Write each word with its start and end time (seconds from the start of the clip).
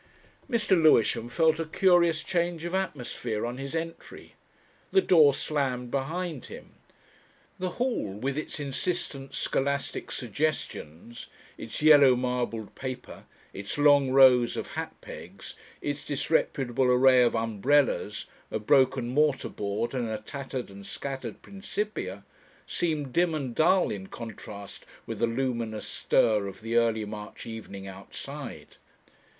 Mr. 0.49 0.71
Lewisham 0.81 1.29
felt 1.29 1.59
a 1.59 1.65
curious 1.65 2.23
change 2.23 2.63
of 2.65 2.73
atmosphere 2.73 3.45
on 3.45 3.59
his 3.59 3.75
entry. 3.75 4.33
The 4.89 4.99
door 5.03 5.31
slammed 5.35 5.91
behind 5.91 6.47
him. 6.47 6.71
The 7.59 7.69
hall 7.77 8.13
with 8.13 8.35
its 8.35 8.59
insistent 8.59 9.35
scholastic 9.35 10.09
suggestions, 10.11 11.27
its 11.55 11.83
yellow 11.83 12.15
marbled 12.15 12.73
paper, 12.73 13.25
its 13.53 13.77
long 13.77 14.09
rows 14.09 14.57
of 14.57 14.69
hat 14.71 14.95
pegs, 15.01 15.53
its 15.83 16.03
disreputable 16.03 16.85
array 16.85 17.21
of 17.21 17.35
umbrellas, 17.35 18.25
a 18.49 18.57
broken 18.57 19.07
mortar 19.07 19.49
board 19.49 19.93
and 19.93 20.09
a 20.09 20.17
tattered 20.17 20.71
and 20.71 20.83
scattered 20.87 21.43
Principia, 21.43 22.25
seemed 22.65 23.13
dim 23.13 23.35
and 23.35 23.53
dull 23.53 23.91
in 23.91 24.07
contrast 24.07 24.83
with 25.05 25.19
the 25.19 25.27
luminous 25.27 25.85
stir 25.85 26.47
of 26.47 26.61
the 26.61 26.75
early 26.75 27.05
March 27.05 27.45
evening 27.45 27.85
outside. 27.85 28.77